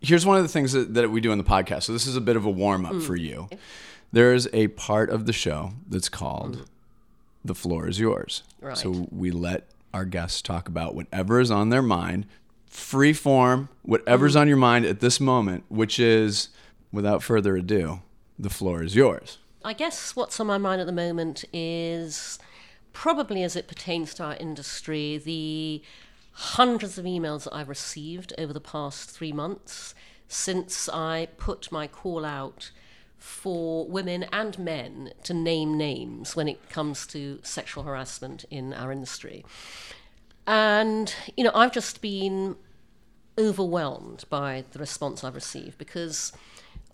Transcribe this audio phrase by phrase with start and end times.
[0.00, 1.84] here's one of the things that, that we do on the podcast.
[1.84, 3.02] So this is a bit of a warm up mm.
[3.02, 3.48] for you.
[4.12, 6.66] There's a part of the show that's called mm.
[7.44, 8.76] "The Floor Is Yours." Right.
[8.76, 12.26] So we let our guests talk about whatever is on their mind,
[12.66, 14.40] free form, whatever's mm.
[14.40, 15.64] on your mind at this moment.
[15.68, 16.48] Which is,
[16.92, 18.00] without further ado,
[18.38, 19.38] the floor is yours.
[19.64, 22.38] I guess what's on my mind at the moment is
[22.92, 25.82] probably as it pertains to our industry, the
[26.40, 29.94] hundreds of emails that I've received over the past three months
[30.26, 32.70] since I put my call out
[33.18, 38.90] for women and men to name names when it comes to sexual harassment in our
[38.90, 39.44] industry.
[40.46, 42.56] And, you know, I've just been
[43.36, 46.32] overwhelmed by the response I've received because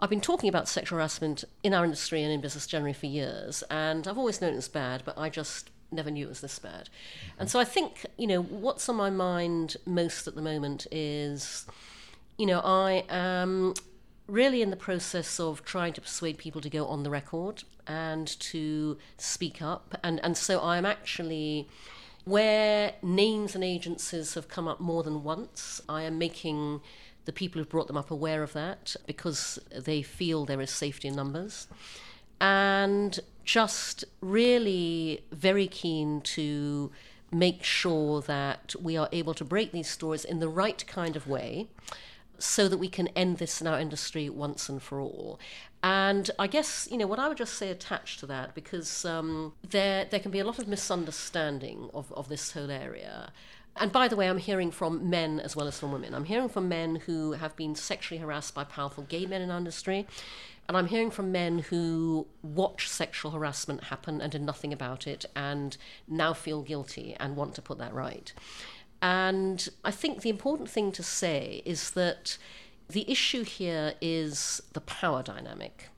[0.00, 3.62] I've been talking about sexual harassment in our industry and in business generally for years,
[3.70, 6.88] and I've always known it's bad, but I just never knew it was this bad.
[7.38, 11.66] And so I think, you know, what's on my mind most at the moment is,
[12.38, 13.74] you know, I am
[14.26, 18.26] really in the process of trying to persuade people to go on the record and
[18.40, 19.98] to speak up.
[20.02, 21.68] And, and so I'm actually
[22.24, 26.80] where names and agencies have come up more than once, I am making
[27.24, 31.06] the people who've brought them up aware of that because they feel there is safety
[31.06, 31.68] in numbers.
[32.40, 32.75] And
[33.44, 36.90] just really very keen to
[37.30, 41.26] make sure that we are able to break these stories in the right kind of
[41.26, 41.68] way
[42.38, 45.38] so that we can end this in our industry once and for all.
[45.82, 49.52] And I guess you know what I would just say attached to that because um,
[49.68, 53.32] there there can be a lot of misunderstanding of, of this whole area.
[53.78, 56.14] And by the way, I'm hearing from men as well as from women.
[56.14, 60.06] I'm hearing from men who have been sexually harassed by powerful gay men in industry.
[60.68, 65.24] And I'm hearing from men who watch sexual harassment happen and did nothing about it
[65.36, 65.76] and
[66.08, 68.32] now feel guilty and want to put that right.
[69.00, 72.38] And I think the important thing to say is that
[72.88, 75.88] the issue here is the power dynamic.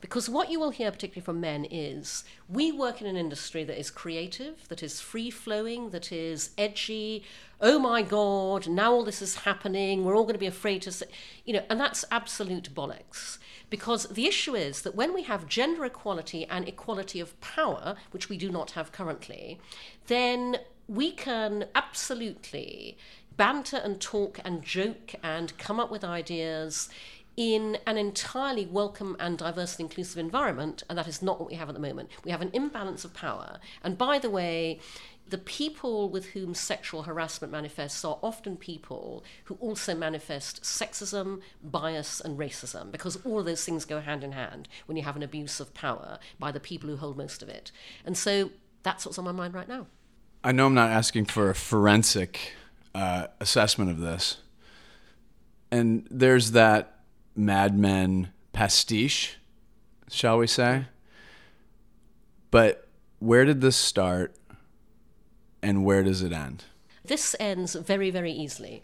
[0.00, 3.78] Because what you will hear, particularly from men, is we work in an industry that
[3.78, 7.24] is creative, that is free flowing, that is edgy.
[7.60, 10.04] Oh my God, now all this is happening.
[10.04, 11.06] We're all going to be afraid to say,
[11.44, 13.38] you know, and that's absolute bollocks.
[13.68, 18.28] Because the issue is that when we have gender equality and equality of power, which
[18.28, 19.58] we do not have currently,
[20.06, 22.96] then we can absolutely
[23.36, 26.88] banter and talk and joke and come up with ideas
[27.36, 31.56] in an entirely welcome and diverse and inclusive environment, and that is not what we
[31.56, 32.08] have at the moment.
[32.24, 33.58] We have an imbalance of power.
[33.84, 34.80] And by the way,
[35.28, 42.20] the people with whom sexual harassment manifests are often people who also manifest sexism, bias,
[42.20, 45.22] and racism, because all of those things go hand in hand when you have an
[45.22, 47.72] abuse of power by the people who hold most of it.
[48.04, 48.50] And so
[48.82, 49.88] that's what's on my mind right now.
[50.44, 52.52] I know I'm not asking for a forensic
[52.94, 54.38] uh, assessment of this.
[55.72, 56.95] And there's that
[57.36, 59.36] Mad Men pastiche,
[60.10, 60.86] shall we say?
[62.50, 62.88] But
[63.18, 64.34] where did this start
[65.62, 66.64] and where does it end?
[67.04, 68.82] This ends very, very easily.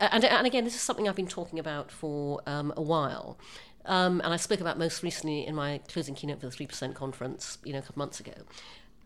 [0.00, 3.38] Uh, and, and again, this is something I've been talking about for um, a while.
[3.84, 7.58] Um, and I spoke about most recently in my closing keynote for the 3% conference,
[7.64, 8.32] you know, a couple months ago.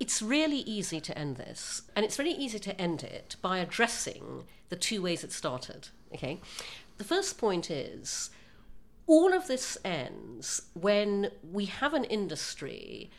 [0.00, 4.44] It's really easy to end this, and it's really easy to end it by addressing
[4.69, 5.88] the two ways it started.
[6.12, 6.41] Okay,
[6.99, 8.31] the first point is
[9.06, 13.10] all of this ends when we have an industry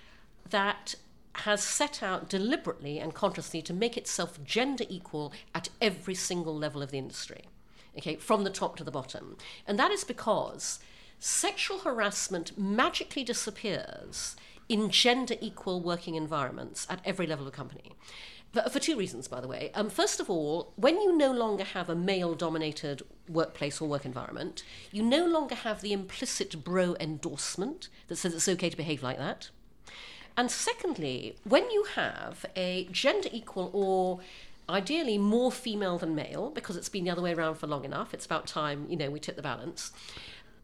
[0.49, 0.95] that
[1.39, 6.81] has set out deliberately and consciously to make itself gender equal at every single level
[6.81, 7.43] of the industry,
[7.97, 9.37] okay, from the top to the bottom.
[9.67, 10.79] And that is because
[11.19, 14.35] sexual harassment magically disappears
[14.69, 17.91] in gender equal working environments at every level of company.
[18.69, 19.71] For, two reasons, by the way.
[19.73, 24.05] Um, first of all, when you no longer have a male dominated workplace or work
[24.05, 29.03] environment, you no longer have the implicit bro endorsement that says it's okay to behave
[29.03, 29.49] like that.
[30.37, 34.19] And secondly, when you have a gender equal or
[34.69, 38.13] ideally more female than male, because it's been the other way around for long enough,
[38.13, 39.91] it's about time, you know, we tip the balance.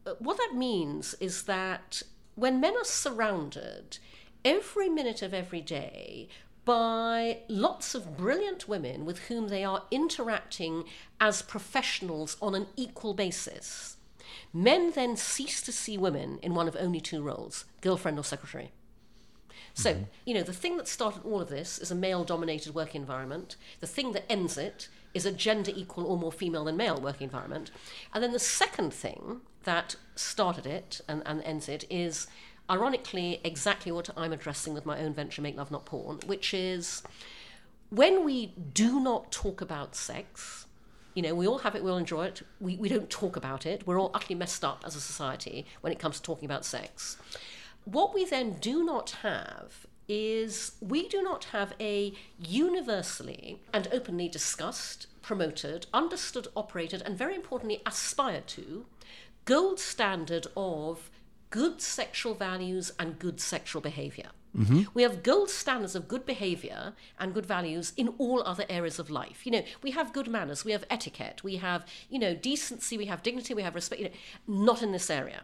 [0.06, 2.02] uh, What that means is that
[2.34, 3.98] when men are surrounded
[4.44, 6.28] every minute of every day
[6.64, 10.84] by lots of brilliant women with whom they are interacting
[11.20, 13.96] as professionals on an equal basis,
[14.52, 18.70] men then cease to see women in one of only two roles girlfriend or secretary.
[19.74, 20.02] So, mm-hmm.
[20.24, 23.56] you know, the thing that started all of this is a male dominated work environment.
[23.80, 27.20] The thing that ends it is a gender equal or more female than male work
[27.20, 27.70] environment.
[28.14, 32.26] And then the second thing that started it and, and ends it is,
[32.70, 37.02] ironically, exactly what I'm addressing with my own venture, Make Love Not Porn, which is
[37.90, 40.66] when we do not talk about sex,
[41.14, 42.42] You know, we all have it, we all enjoy it.
[42.60, 43.86] We, we don't talk about it.
[43.86, 47.18] We're all utterly messed up as a society when it comes to talking about sex.
[47.84, 54.28] What we then do not have is we do not have a universally and openly
[54.28, 58.86] discussed, promoted, understood, operated, and very importantly, aspired to
[59.44, 61.10] gold standard of
[61.52, 64.30] good sexual values and good sexual behavior.
[64.56, 64.82] Mm-hmm.
[64.94, 69.10] We have gold standards of good behavior and good values in all other areas of
[69.10, 69.44] life.
[69.44, 73.06] You know, we have good manners, we have etiquette, we have, you know, decency, we
[73.06, 74.14] have dignity, we have respect, you know,
[74.48, 75.42] not in this area.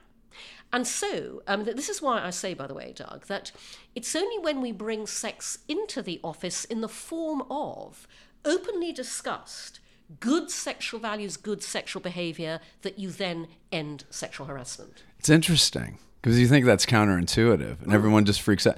[0.72, 3.52] And so, um, this is why I say, by the way, Doug, that
[3.94, 8.08] it's only when we bring sex into the office in the form of
[8.44, 9.80] openly discussed
[10.20, 15.02] good sexual values, good sexual behavior, that you then end sexual harassment.
[15.18, 18.76] It's interesting because you think that's counterintuitive and everyone just freaks out.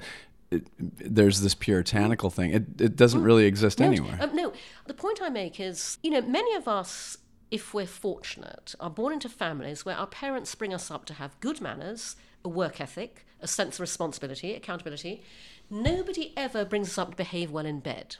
[0.49, 2.51] It, there's this puritanical thing.
[2.51, 4.17] It, it doesn't really exist no, anywhere.
[4.19, 4.51] Um, no,
[4.85, 7.17] the point I make is, you know, many of us
[7.51, 11.39] if we're fortunate, are born into families where our parents bring us up to have
[11.41, 15.21] good manners, a work ethic, a sense of responsibility, accountability.
[15.69, 18.15] Nobody ever brings us up to behave well in bed.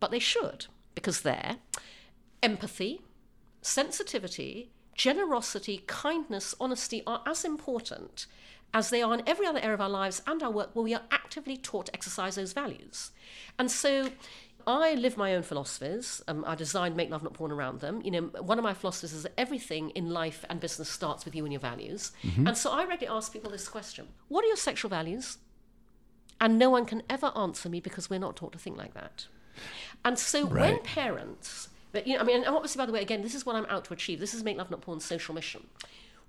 [0.00, 1.56] But they should, because there,
[2.44, 3.00] empathy,
[3.62, 8.26] sensitivity, generosity, kindness, honesty are as important
[8.74, 10.94] as they are in every other area of our lives and our work where we
[10.94, 13.12] are actively taught to exercise those values.
[13.58, 14.10] And so
[14.66, 16.22] I live my own philosophies.
[16.28, 18.02] Um, I design Make Love Not Porn around them.
[18.02, 21.34] You know, one of my philosophies is that everything in life and business starts with
[21.34, 22.12] you and your values.
[22.22, 22.48] Mm-hmm.
[22.48, 25.38] And so I regularly ask people this question What are your sexual values?
[26.40, 29.28] And no one can ever answer me because we're not taught to think like that.
[30.04, 30.72] And so right.
[30.72, 33.54] when parents, but you know, I mean, obviously, by the way, again, this is what
[33.54, 34.18] I'm out to achieve.
[34.18, 35.68] This is Make Love Not Porn's social mission.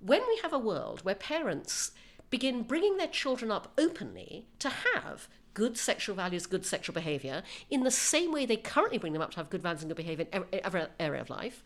[0.00, 1.90] When we have a world where parents
[2.30, 7.82] begin bringing their children up openly to have good sexual values, good sexual behavior, in
[7.82, 10.26] the same way they currently bring them up to have good values and good behavior
[10.30, 11.64] in every area of life,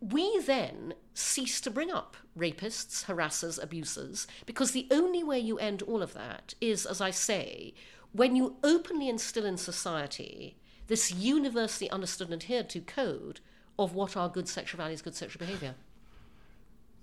[0.00, 5.82] we then cease to bring up rapists, harassers, abusers, because the only way you end
[5.82, 7.74] all of that is, as I say,
[8.12, 10.56] when you openly instill in society
[10.88, 13.40] this universally understood and adhered to code
[13.78, 15.74] of what are good sexual values, good sexual behavior.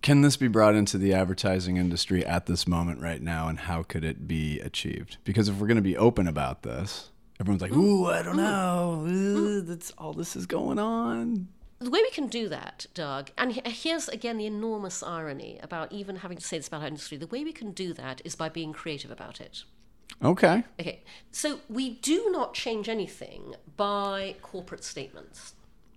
[0.01, 3.81] Can this be brought into the advertising industry at this moment right now, and how
[3.81, 5.17] could it be achieved?
[5.23, 8.39] Because if we're going to be open about this, everyone's like, "Ooh, I don't mm.
[8.39, 8.43] Mm.
[8.43, 9.05] know.
[9.07, 9.67] Ooh, mm.
[9.67, 11.47] that's all this is going on."
[11.79, 16.17] The way we can do that, Doug, and here's again the enormous irony about even
[16.17, 17.17] having to say this about our industry.
[17.17, 19.63] The way we can do that is by being creative about it.
[20.23, 20.63] Okay.
[20.79, 21.03] Okay.
[21.31, 25.53] So we do not change anything by corporate statements.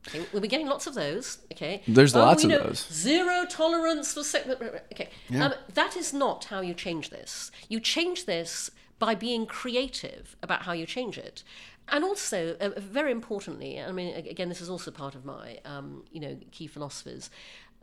[0.06, 1.38] Okay, we'll be getting lots of those.
[1.52, 2.86] Okay, there's oh, lots of those.
[2.90, 4.48] Zero tolerance for sex.
[4.92, 5.46] Okay, yeah.
[5.46, 7.50] um, that is not how you change this.
[7.68, 11.42] You change this by being creative about how you change it,
[11.88, 16.04] and also uh, very importantly, I mean, again, this is also part of my um,
[16.10, 17.28] you know key philosophies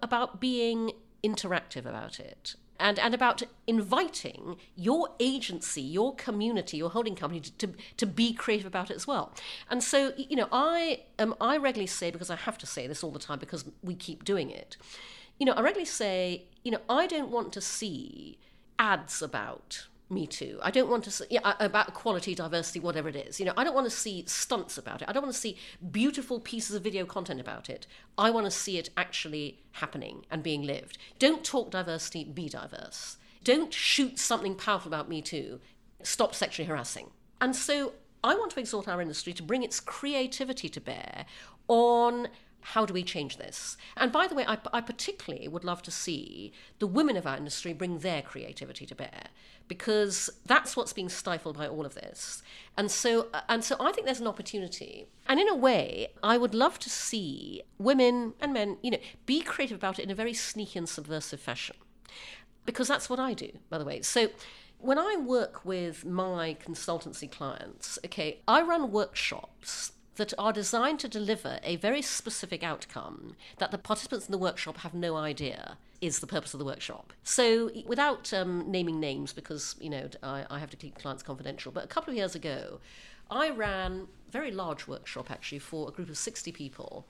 [0.02, 0.94] about being
[1.24, 7.52] interactive about it and, and about inviting your agency, your community, your holding company to,
[7.54, 9.34] to, to, be creative about it as well.
[9.70, 13.04] And so, you know, I, um, I regularly say, because I have to say this
[13.04, 14.78] all the time because we keep doing it,
[15.40, 18.38] you know, I regularly say, you know, I don't want to see
[18.80, 20.60] ads about me Too.
[20.62, 23.40] I don't want to see yeah, uh, about equality, diversity, whatever it is.
[23.40, 25.10] You know, I don't want to see stunts about it.
[25.10, 25.58] I don't want to see
[25.92, 27.88] beautiful pieces of video content about it.
[28.18, 30.98] I want to see it actually happening and being lived.
[31.18, 33.18] Don't talk diversity, be diverse.
[33.44, 35.60] Don't shoot something powerful about Me Too.
[36.04, 37.10] Stop sexually harassing.
[37.42, 41.26] And so I want to exhort our industry to bring its creativity to bear
[41.68, 42.28] on
[42.70, 43.78] how do we change this?
[43.96, 47.38] And by the way, I, I, particularly would love to see the women of our
[47.38, 49.26] industry bring their creativity to bear
[49.68, 52.42] because that's what's being stifled by all of this.
[52.76, 55.08] And so, uh, and so I think there's an opportunity.
[55.28, 59.42] And in a way, I would love to see women and men, you know, be
[59.42, 61.76] creative about it in a very sneaky and subversive fashion.
[62.66, 64.02] Because that's what I do, by the way.
[64.02, 64.30] So
[64.80, 71.08] when I work with my consultancy clients, okay, I run workshops that are designed to
[71.08, 76.20] deliver a very specific outcome that the participants in the workshop have no idea is
[76.20, 77.14] the purpose of the workshop.
[77.24, 81.72] So, without um, naming names, because you know I, I have to keep clients confidential,
[81.72, 82.80] but a couple of years ago,
[83.30, 87.06] I ran a very large workshop actually for a group of 60 people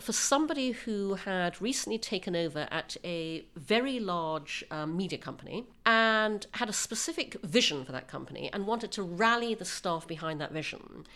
[0.00, 6.46] for somebody who had recently taken over at a very large um, media company and
[6.52, 10.52] had a specific vision for that company and wanted to rally the staff behind that
[10.52, 11.06] vision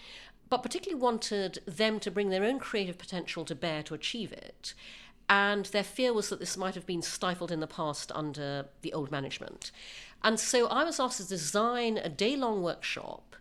[0.48, 4.74] but particularly wanted them to bring their own creative potential to bear to achieve it.
[5.28, 8.92] And their fear was that this might have been stifled in the past under the
[8.92, 9.70] old management.
[10.22, 13.36] And so I was asked to design a day long workshop.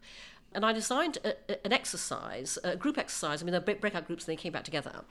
[0.56, 3.42] And I designed a, a, an exercise, a group exercise.
[3.42, 5.02] I mean, they're breakout groups and they came back together,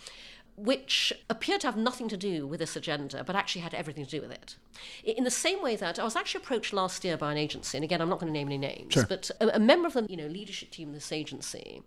[0.56, 4.10] which appeared to have nothing to do with this agenda, but actually had everything to
[4.10, 4.56] do with it.
[5.02, 7.84] In the same way that I was actually approached last year by an agency, and
[7.84, 9.06] again, I'm not going to name any names, Sure.
[9.08, 11.82] but a, a member of the you know leadership team of this agency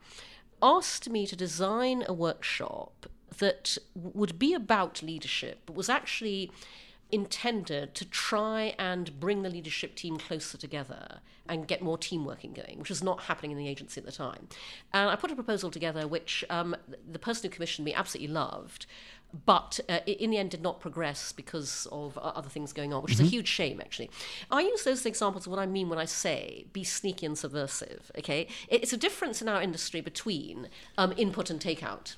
[0.63, 3.05] asked me to design a workshop
[3.39, 6.51] that would be about leadership, but was actually
[7.15, 12.53] intended to try and bring the leadership team closer together and get more team working
[12.53, 14.48] going, which was not happening in the agency at the time.
[14.93, 16.75] And I put a proposal together, which um,
[17.10, 18.86] the person who commissioned me absolutely loved,
[19.45, 23.13] but uh, in the end did not progress because of other things going on, which
[23.13, 24.10] is a huge shame, actually.
[24.50, 28.12] I use those examples of what I mean when I say be sneaky and subversive.
[28.17, 32.13] Okay, it's a difference in our industry between um, input and takeout.